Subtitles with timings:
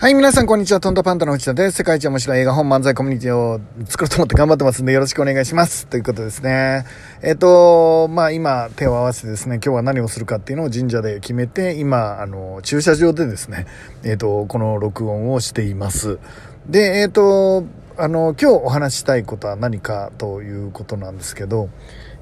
[0.00, 0.78] はい、皆さん、こんにちは。
[0.78, 1.78] トントパンダの内田です。
[1.78, 5.88] 世界一面白い映画本漫才コミュニティを作ろうと思って頑張ってますんで、よろしくお願いします。
[5.88, 6.84] ということですね。
[7.20, 13.66] えっ、と、まあ、今、手を合わせてですね、今日は何をするかっていうのを神社で決めて、今、あの、駐車場でですね、
[14.04, 16.20] えっ、と、この録音をしています。
[16.68, 17.64] で、えっ、と、
[17.96, 21.70] あの、今日お話したいことは何かということなんですけど、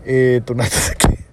[0.06, 1.25] えっ、と、何だっけ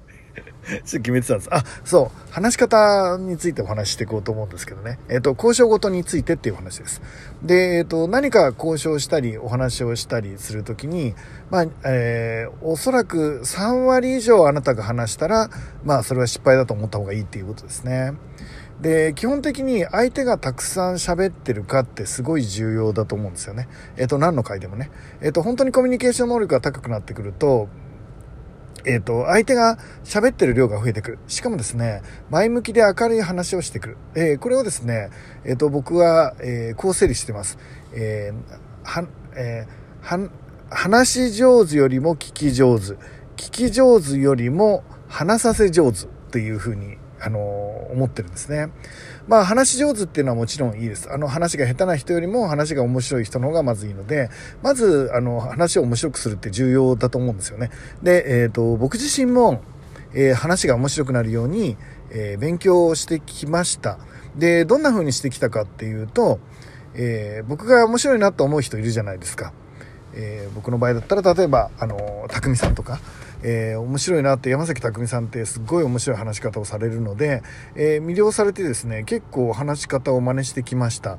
[0.83, 1.49] 決めてたんです。
[1.51, 2.31] あ、そう。
[2.31, 4.99] 話し方についてお話ししていこうと思うんですけどね。
[5.09, 7.01] えっ、ー、と、交渉ごとについてっていう話です。
[7.43, 11.15] で、えっ、ー、と、何か交渉したり、お話をしたりするときに、
[11.49, 15.49] まあ、えー、おそらく3割以上あなたが話したら、
[15.83, 18.13] まあ、それは失敗だと思った方がいいっていうことですね。
[18.81, 23.69] で、基本的に相手がたくさん喋ってるかってすごい重要だと思うんですよね。
[23.97, 24.91] えっ、と、何の回でもね。
[25.21, 27.69] えっ、と、本当にコミュニケーション能力が高くなってくると、
[28.85, 31.19] えっ、ー、と、相手が喋ってる量が増えてくる。
[31.27, 33.97] しかもですね、前向きで明るい話をしてくる。
[34.15, 35.09] えー、これをですね、
[35.45, 37.57] えっ、ー、と、僕は、えこう整理してます。
[37.93, 38.31] え
[38.83, 39.65] は、え
[40.01, 40.29] は、
[40.69, 42.93] 話し上手よりも聞き上手。
[43.35, 47.39] 聞き上手よりも話させ上手というふうにあの
[47.91, 48.69] 思ってるんですね。
[49.27, 51.09] まあ話し上手っていうのはもちろんいいです。
[51.11, 54.29] あの話が下手な人よりも話が面白い人の方がまずいいので、
[54.61, 57.71] まずあの話を面白くするって重要だと思うんですよね。
[58.01, 59.61] で、えっ、ー、と、僕自身も、
[60.13, 61.77] えー、話が面白くなるように、
[62.11, 63.97] えー、勉強してきました。
[64.35, 66.39] で、どんな風にしてきたかっていうと、
[66.95, 69.51] え僕が面白いなと思う人いるじゃないですか。
[70.13, 72.99] え僕の場合だったら、例えば、あの、匠さんとか、
[73.43, 77.43] えー、面白いなって山崎匠さんってすごい面白い話し方をされるので、
[77.75, 81.17] えー、魅了されてですね結構話し方を真似してきました。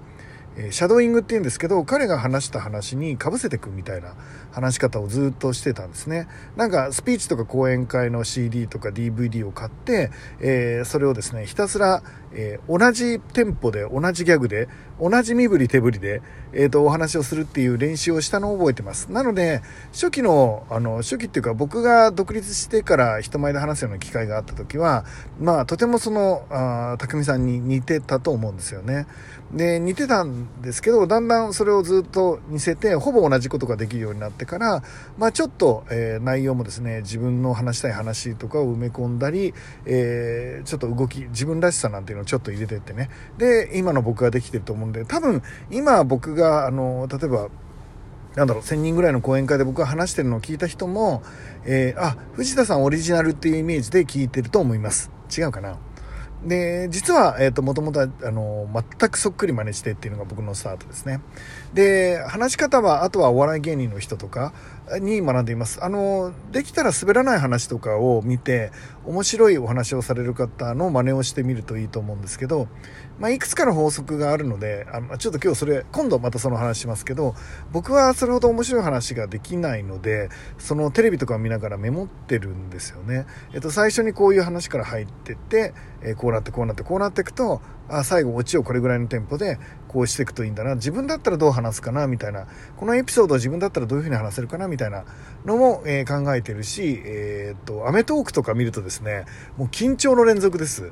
[0.56, 4.14] えシャドーイングって言うんですけど、彼が話した話に被せていくみたいな
[4.52, 6.28] 話し方をずっとしてたんですね。
[6.56, 12.02] なんか、スピーチとか講演会の CD とか DVD を買って、えー、それをですね、ひたすら、
[12.32, 14.68] えー、同じテンポで、同じギャグで、
[15.00, 19.10] 同じ身振り手振りで、えっ、ー、と、お話をするっていう練習をしたのを覚えてます。
[19.10, 25.04] なので、初期の、あの、初期っていうか僕が独立してから人前で話すような機会があった時は、
[25.40, 29.06] まあ、とてもその、あ匠さんに似てたと思うんですよね。
[29.52, 34.82] で、似てたんですけど、だんだんそれをずっと似せて、ほぼ同じことができるようになってから、
[35.18, 39.54] まあ、ちょっと、えー、内容もですね、自分の話したい話とかを埋め込んだり、
[39.86, 43.10] えー、ちょっと動き、自分らしさなんていうのをちょっと入れてってね。
[43.38, 47.48] で、今の僕ができてると思うんで、多分、今僕が、あの、例えば、
[48.34, 51.22] なんだろう、1000人ぐらいの講演会で僕が話してるのを聞いた人も、
[51.64, 55.10] えー、あ、藤田さんオリジナルっていうイメージで聞いてると思います。
[55.36, 55.78] 違うかな？
[56.44, 58.68] で、実は、えっ、ー、と、もともとは、あの、
[58.98, 61.20] 全くそっくり真似してっていうのが僕のスタートですね。
[61.72, 64.52] で、話し方は、あとはお笑い芸人の人とか
[65.00, 65.82] に学んでいます。
[65.82, 68.70] あの、できたら滑らない話とかを見て、
[69.06, 72.68] 面白いお話をされる方の真似をしてみるといいと思うんですけど、
[73.18, 77.34] まあ、いくつかの法則があるので、あのちょっと今日それ、今度またその話しますけど、
[77.72, 83.26] 僕はそれほど面白い話ができないので、そのテレビとかを見ながらメモってるんですよね。
[83.52, 89.58] えっと、最初にこういう話から入ってって、え、こうなってこうなってこうなっていくと、あ、最後オチをこれぐらいのテンポで
[89.88, 90.74] こうしていくといいんだな。
[90.74, 92.46] 自分だったらどう話すかなみたいな。
[92.76, 95.04] このエピソードを自分だったらどういうふうに話せるかなみたいなみたいな
[95.44, 99.24] のも、えー、考えてるし、えー、っと、アメトーークとか見るとですね、
[99.56, 100.90] もう緊張の連続です。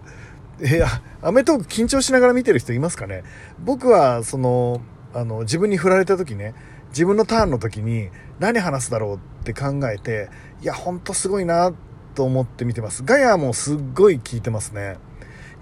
[0.62, 0.86] いや、
[1.20, 3.24] アメトーク緊張しながら見てる人いますかね？
[3.58, 4.80] 僕は、その、
[5.12, 6.54] あの、自分に振られた時ね、
[6.90, 10.28] 自分のターンの時に何話すだろうって考えて、
[10.60, 11.72] いや、ほんとすごいな
[12.14, 13.02] と思って見てます。
[13.02, 14.98] ガヤもすっごい聞いてますね。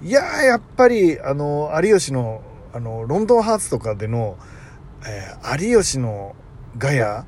[0.03, 2.43] いややっぱり、あの、有吉の、
[2.75, 4.37] あの、ロンドンハーツとかでの、
[5.07, 6.37] えー、有吉の
[6.77, 7.25] ガヤ、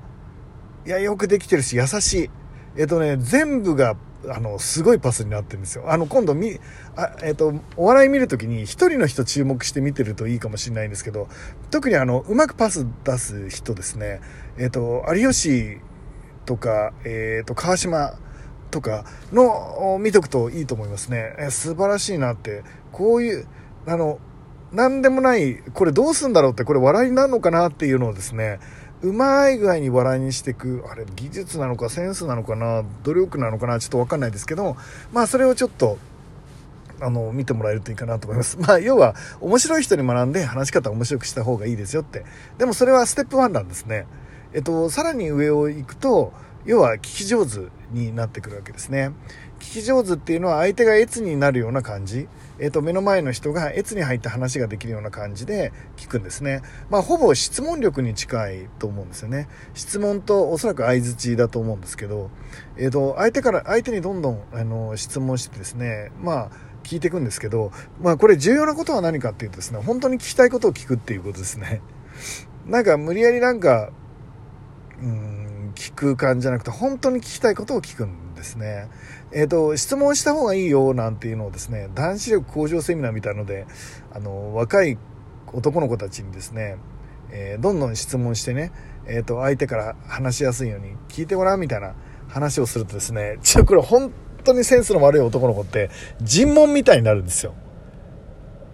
[0.87, 2.31] いや、よくできてるし、優しい。
[2.77, 3.97] えっ、とね、全部が
[4.29, 5.91] あの、すごいパスになってるんですよ。
[5.91, 6.59] あの、今度み、
[6.97, 11.29] あえっ、と、お笑い見るときに一人の人注目して見てるといいかもしれないんですけど、
[11.71, 14.21] 特にあの、うまくパス出す人ですね。
[14.59, 15.79] えっ、と、有吉
[16.47, 18.15] とか、えっ、と、川島
[18.71, 21.35] とかの見とくといいと思いますね。
[21.39, 22.63] え素晴らしいなって。
[22.93, 23.47] こういう、
[23.87, 24.19] あの、
[24.73, 28.61] なんでもない、これどうすんだろうって、これ笑いになるのかなっていうのをですね、
[29.03, 34.77] うまい具合に笑いにしていく、あれ、技術なのかセンスなのかな、努力なのかな、ちょっとわかんないですけど、
[35.13, 35.99] まあ、それをちょっと、
[37.01, 38.57] あの、見てもらえるといいかなと思います。
[38.61, 42.25] まあ、要は、面白い人に学んで話し方を面白くした方がいいですよって。
[42.59, 44.07] でもそれはステップ1なんですね。
[44.53, 46.33] えっと、さらに上を行くと、
[46.65, 49.13] 要は聞き上手になってくるわけですね。
[49.59, 52.29] 聞き上手っていうのは相手が越になるような感じ。
[52.59, 56.63] えっ、ー、と、目の前の人が越に入った話ができるような感じで聞くんですね。
[56.91, 59.49] まあ、ほぼ質問力に近いと思うんですよね。
[59.75, 62.31] 質問とおそらく相づちだと思うんですけど、
[62.77, 66.51] えっ、ー、と、相手から、相手にどんどん、あの、質問してですね、まあ、
[66.83, 71.81] 聞いていくんですけど、まあこれ重要なことは何かっていうとですね、本当に聞きたいことを聞くっていうことですね。
[72.67, 73.91] なんか無理やりなんか、
[75.01, 75.32] うん、
[75.83, 78.89] 聞く感じじゃなくて、本当に聞きたいことを聞くんですね。
[79.33, 83.67] えっ、ー、と、質問した方がいいよなんていうのをですね、男子力向上セミナーみたいので、
[84.13, 84.97] あの、若い
[85.53, 86.77] 男の子たちにですね、
[87.31, 88.71] えー、どんどん質問してね、
[89.09, 91.95] えっ、ー、と、相手から話しやすいように聞いてごらんみたいな
[92.29, 94.13] 話をするとですね、ちょ、これ本
[94.45, 95.91] 当にセンスの悪い男の子って
[96.21, 97.55] 尋問みたいになるんですよ。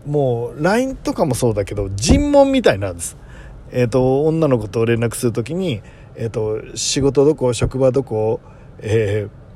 [0.07, 3.17] もう LINE とかもそうだけど尋問みたいなんです。
[3.71, 5.83] えっ、と女の子と連絡する時に、
[6.19, 8.41] えっ、ー、と仕事どこ職場どこ、
[8.81, 9.49] えー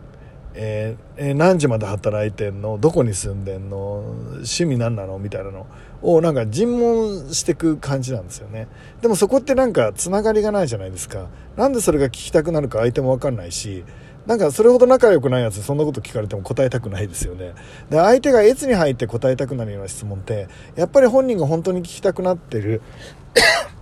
[0.55, 4.01] えー、何時まで働いてんのどこに住んでんの
[4.35, 5.67] 趣味何なのみたいなの
[6.03, 8.69] をなんか尋問してく感じなんですよね。
[9.01, 11.29] でもそこってなんかつながりがないじゃないですか。
[11.57, 13.85] なんでそれが聞きたくなるか相手も分かんないし
[14.27, 17.55] なんかそれほど仲良くないやつそんなこと聞かれても答えたくないですよね。
[17.91, 22.83] で相手が越に入って答えたくなるような質問ってやっぱり本人が本当に聞きたくなってる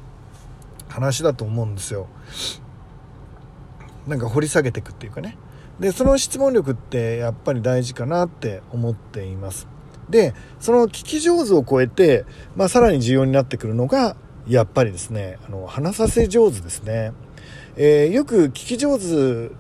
[0.89, 2.07] 話だと思うんですよ。
[4.07, 5.37] なんか掘り下げていくっていうかね。
[5.79, 9.67] でその質問力ってやっぱり大事かなって思っています。
[10.11, 12.27] でその聞き上手を超えて、
[12.57, 14.17] まあ、さらに重要になってくるのが
[14.47, 17.13] やっぱりですねあの話させ上手ですね、
[17.77, 19.51] えー、よく聞き上手っ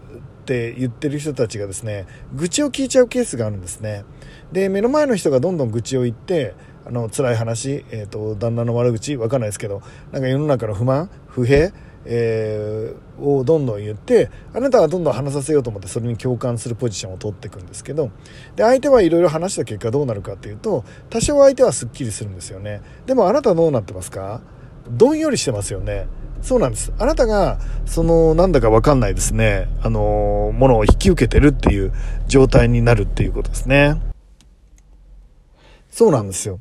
[0.45, 4.05] て言ってる人たちがですね愚痴を聞いちゃうケースがあるんですね。
[4.53, 6.55] で目の前の人がどんどん愚痴を言って
[6.85, 11.73] あの辛い話、えーと、旦那の悪口わかんないですけどなんか世の中の不満不平
[12.05, 18.11] えー、をどんどん言ってあなたはどんどん話させようと思ってそれに共感するポジションを取っていくんですけど
[18.57, 22.81] で相手はいろいろ話した結果どうなるかっていうと多少相手はすっきりするんですよね。
[23.05, 24.41] でもあなたどうなってますか？
[24.89, 26.09] どんよりしてますよね。
[26.41, 26.91] そうなんです。
[26.99, 29.69] あなたがそのなんだかわかんないですね。
[29.83, 31.93] あのものを引き受けてるっていう
[32.29, 34.01] 状態になるっていうことですね。
[35.91, 36.61] そうなんですよ。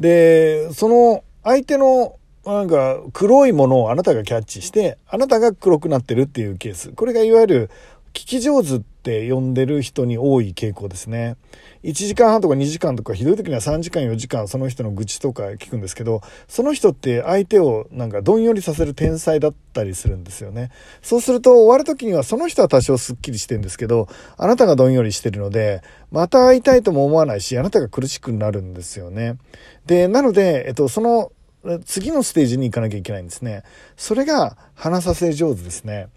[0.00, 6.90] でその相手のなんか黒いものをあなたがキャッチして、あなたが黒くなってるっていうケース。
[6.92, 7.70] これがいわゆる
[8.12, 11.36] 聞き上手って呼んでる人に多い傾向ですね。
[11.84, 20.70] 1時間半とか2時間とか、ひどい時には3時間4時間その人の愚痴とか聞くんですけど、その人って相手をなんかどんよりさせる天才だったりするんですよね。
[21.02, 29.36] そうすると終わる時にはその人は多少スッキリしてるんですけど、あなたがどんよりしてるので、また会いたいとも思わないし、あなたが苦しくなるんですよね。
[29.86, 31.32] で、なので、えっと、その
[31.84, 33.62] 次のステージに行かなきゃいけないんですね。
[33.96, 36.08] それが話させ上手ですね。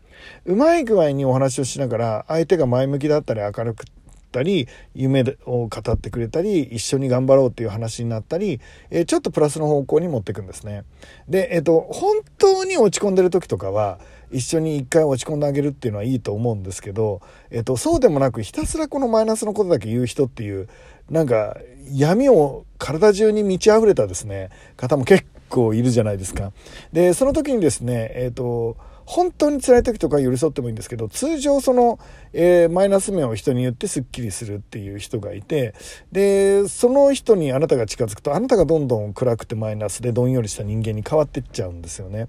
[0.45, 3.86] うまい具合にお話をしながら相手が前向きだったり明るくっ
[4.31, 8.60] たり夢を語ってくれたり一緒に頑張ろうっていう話になったり、
[8.90, 10.84] え、ちょっとプラスの方向に持っていくんですね。
[11.30, 14.00] で、えっ、と本当に落ち込んでる時とかは
[14.31, 20.68] 一緒に一回落ち込んであげるっていうのはいいと思うんですけど、えっ、とそうでもなくひたすらこのマイナスのことだけ言う人っていう
[21.10, 21.57] なんか
[21.92, 26.51] 闇を体中に満ち溢れたですね方も結構いるじゃないですか。
[26.92, 32.00] でその時にですねえっ、と本当に辛い時とか寄り添ってもいいんですけど、通常その、
[32.34, 35.74] えー、マイナス面を人に言ってスッキリするっていう人がいて、
[36.12, 42.28] で、その人にあなたが近づくと、あなたがどんどん暗くてマイナスでどんよりした人間に変わってっちゃうんですよね。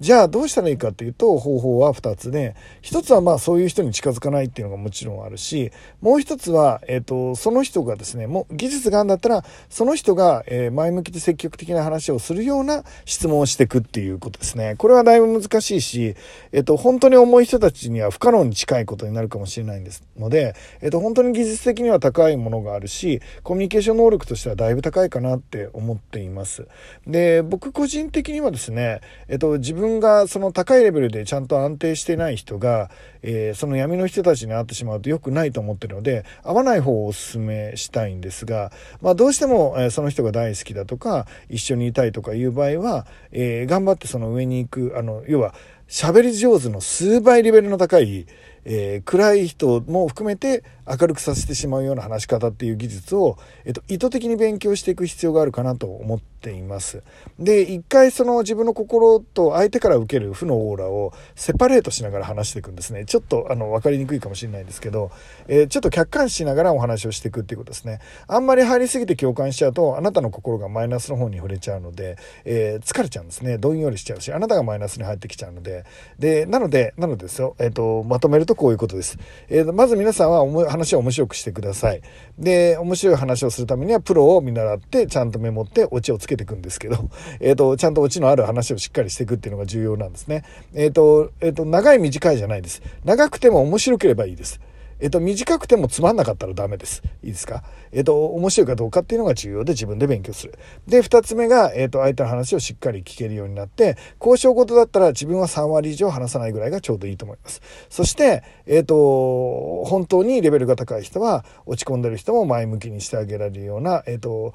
[0.00, 14.74] じゃあどうしたらいいかっていうと、方法は2つで、1つはまあそういう人に近づかないっていうのがもちろんあるし、もう1つは、えっ、ー、と、その人がですね、もう技術があるんだったら、その人が、えー、前向きで積極的な話をするような質問をしていくっていうことですね。
[14.76, 16.15] これはだいぶ難しいし、
[16.52, 26.66] えっと、本当に重い人たちには不可能に近いことになるかもしれないんですので、えっと、本当に技術的には高いものがあるし、コミュニケーション能力としてはだいぶ高いかなって思っています。
[27.06, 32.90] で、僕個人的にはですね、えっと、自分がその高いレベルでちゃんと安定してない人が、
[33.22, 45.54] えー、その闇の人たちに会ってしまうと良くないと思ってるので、会わない方をお勧めしたいんですが、まあ、どうしても、えー、その人が大好きだとか、一緒にいたいとかいう場合は、えー、頑張ってその上に行く、あの、要は、
[45.88, 48.26] 喋り上手の数倍レベルの高い、
[48.64, 57.02] えー、暗い人も含めて明るくさせてしまうような話し方っていう技術を、えっと、意図的に勉強していく必要があるかなと思っています。
[57.38, 63.04] で、一回その自分の心と相手から受ける負のオーラをセパレートしながら話していくんですね。
[63.04, 65.10] ちょっとあの分かりにくいかもしれないですけど、
[65.48, 68.00] えー、ちょっと客観視しながらお話をしていくっていうことですね。
[68.28, 73.58] あんまり入りすぎて共感しちゃうと、あなたの心がマイナスの方に触れちゃうので、えー、疲れちゃうんですね。
[73.58, 75.84] どんよりしちゃうし、あなたがマイナスに入ってきちゃうので、
[76.18, 79.18] で、なので、なのでですよ、えっ、と、まとめるとこういうことです。
[79.48, 80.44] えー、まず皆さんは
[80.76, 82.02] 話を面白くしてください。
[82.38, 90.44] で、面白い話をするためにはプロを見習って、ちゃんとメモってオチをつけていくんですけど、 えっ、ー、と、ちゃんとオチのある話をしっかりしていくっていうのが重要なんですね。
[90.74, 92.82] えっ、ー、と、えっ、ー、と、長い短いじゃないです。
[93.04, 94.60] 長くても面白ければいいです。
[94.98, 97.02] えっと、短くてもつまんなかったらダメです。
[97.22, 97.62] いいですか？
[97.92, 100.58] えっと、面白いかどうかっていうのが重要で自分で勉強する。
[100.86, 107.60] で、二つ目が、えっと、相手の話をしっかり聞けるようになって、交渉事だったら自分は3割以上話さないぐらいがちょうどいいと思います。
[107.90, 114.54] そして、えっと、本当にレベルが高い人は、落ち込んでる人も前向きにしてあげられるような、えっと、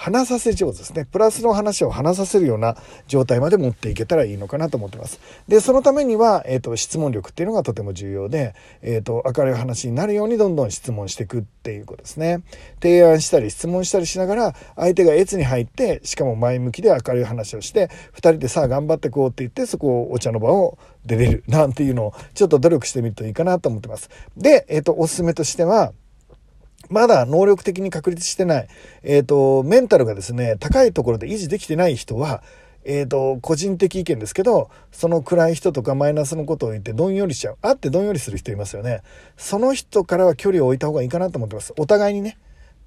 [0.00, 1.04] 話させ上手ですね。
[1.04, 2.74] プラスの話を話させるような
[3.06, 5.20] 状態まで持っていけたらいいのかなと思ってます。
[5.46, 12.40] で、そのためには、えっ、ー、と、質問力っていうのがとても重要で、えっ、ー、と、明るい話になるようにどんどん質問していくっていうことですね。
[12.80, 24.08] 提案したり質問したりしながら、相手が越に入って、しかも前向きで明るい話をして、2人でさあ頑張ってこうって言って、そこをお茶の場を出れるなんていうのをちょっと努力してみるといいかなと思ってます。
[24.34, 25.92] で、えっ、ー、と、おすすめとしては、
[26.90, 28.68] まだ能力的に確立してない、
[29.02, 32.42] えっ、ー、と、メンタルがですね、高いところで維持できてない人は、
[32.84, 37.58] えっ、ー、と、個人的意見ですけど、その暗い人とかマイナスのことを言ってどんよりしちゃう。
[37.62, 39.02] あってどんよりする人いますよね。
[39.36, 41.72] その人からは距離を置いた方がいいかなと思ってます。
[41.78, 42.38] お互いにね。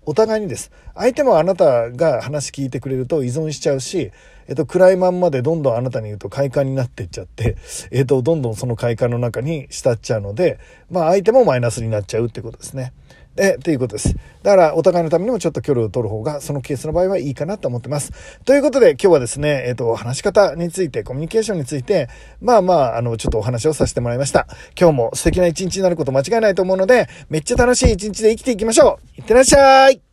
[0.06, 0.72] お互いにです。
[0.96, 4.12] 相手もあなたが話聞いてくれると依存しちゃうし、
[4.48, 7.56] えっと、暗いまんまでどんどんあなたに言うと快感になっていっちゃって、
[7.92, 10.60] えっと、どんどんその快感の中に浸っちゃうので、
[10.92, 12.92] まあ相手もマイナスになっちゃうってことですね。
[13.36, 14.16] え、ということです。
[14.44, 18.12] だから、お互いのためにもちょっと距離を取る方が、そのケースの場合はいいかなと思ってます。
[18.46, 22.10] ということで、今日はですね、えっ、ー、と、話し方について、コミュニケーションについて、
[22.42, 24.48] まあまあ、あの、ちょっとお話をさせてもらいました。
[24.80, 30.13] 今日も素敵な一日になること間違いないと思うので、めっちゃ楽しい一日で生きていきましょういってらっしゃい